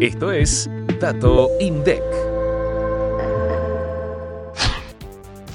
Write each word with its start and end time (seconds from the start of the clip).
Esto 0.00 0.30
es 0.30 0.68
Dato 1.00 1.48
INDEC. 1.58 2.02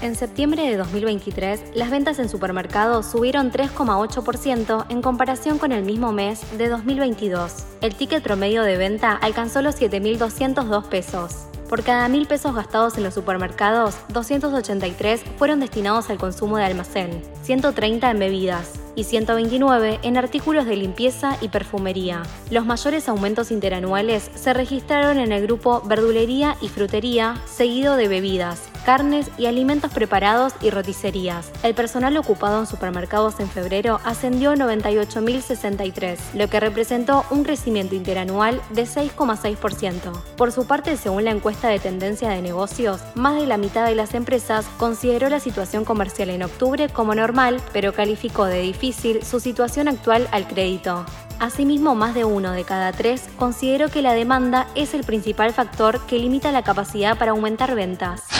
En 0.00 0.14
septiembre 0.14 0.62
de 0.62 0.78
2023, 0.78 1.60
las 1.74 1.90
ventas 1.90 2.18
en 2.18 2.30
supermercados 2.30 3.04
subieron 3.04 3.52
3,8% 3.52 4.86
en 4.88 5.02
comparación 5.02 5.58
con 5.58 5.72
el 5.72 5.84
mismo 5.84 6.10
mes 6.12 6.40
de 6.56 6.70
2022. 6.70 7.52
El 7.82 7.94
ticket 7.94 8.22
promedio 8.22 8.62
de 8.62 8.78
venta 8.78 9.12
alcanzó 9.12 9.60
los 9.60 9.78
7.202 9.78 10.84
pesos. 10.84 11.46
Por 11.68 11.84
cada 11.84 12.08
mil 12.08 12.26
pesos 12.26 12.54
gastados 12.54 12.96
en 12.96 13.04
los 13.04 13.12
supermercados, 13.12 13.96
283 14.08 15.22
fueron 15.36 15.60
destinados 15.60 16.08
al 16.08 16.16
consumo 16.16 16.56
de 16.56 16.64
almacén, 16.64 17.22
130 17.42 18.10
en 18.10 18.18
bebidas 18.18 18.79
y 18.94 19.04
129 19.04 20.00
en 20.02 20.16
artículos 20.16 20.66
de 20.66 20.76
limpieza 20.76 21.36
y 21.40 21.48
perfumería. 21.48 22.22
Los 22.50 22.66
mayores 22.66 23.08
aumentos 23.08 23.50
interanuales 23.50 24.30
se 24.34 24.52
registraron 24.52 25.18
en 25.18 25.32
el 25.32 25.42
grupo 25.42 25.82
verdulería 25.82 26.56
y 26.60 26.68
frutería, 26.68 27.36
seguido 27.46 27.96
de 27.96 28.08
bebidas, 28.08 28.69
carnes 28.84 29.30
y 29.38 29.46
alimentos 29.46 29.92
preparados 29.92 30.52
y 30.60 30.70
roticerías. 30.70 31.50
El 31.62 31.74
personal 31.74 32.16
ocupado 32.16 32.60
en 32.60 32.66
supermercados 32.66 33.40
en 33.40 33.48
febrero 33.48 34.00
ascendió 34.04 34.50
a 34.50 34.56
98.063, 34.56 36.18
lo 36.34 36.48
que 36.48 36.60
representó 36.60 37.24
un 37.30 37.44
crecimiento 37.44 37.94
interanual 37.94 38.60
de 38.70 38.82
6,6%. 38.82 40.12
Por 40.36 40.52
su 40.52 40.66
parte, 40.66 40.96
según 40.96 41.24
la 41.24 41.30
encuesta 41.30 41.68
de 41.68 41.78
tendencia 41.78 42.30
de 42.30 42.42
negocios, 42.42 43.00
más 43.14 43.36
de 43.40 43.46
la 43.46 43.58
mitad 43.58 43.86
de 43.86 43.94
las 43.94 44.14
empresas 44.14 44.66
consideró 44.78 45.28
la 45.28 45.40
situación 45.40 45.84
comercial 45.84 46.30
en 46.30 46.42
octubre 46.42 46.88
como 46.88 47.14
normal, 47.14 47.60
pero 47.72 47.92
calificó 47.92 48.44
de 48.44 48.60
difícil 48.60 49.24
su 49.24 49.40
situación 49.40 49.88
actual 49.88 50.28
al 50.32 50.46
crédito. 50.46 51.04
Asimismo, 51.40 51.94
más 51.94 52.14
de 52.14 52.26
uno 52.26 52.52
de 52.52 52.64
cada 52.64 52.92
tres 52.92 53.28
consideró 53.38 53.88
que 53.88 54.02
la 54.02 54.12
demanda 54.12 54.66
es 54.74 54.92
el 54.92 55.04
principal 55.04 55.54
factor 55.54 55.98
que 56.06 56.18
limita 56.18 56.52
la 56.52 56.62
capacidad 56.62 57.16
para 57.16 57.30
aumentar 57.30 57.74
ventas. 57.74 58.39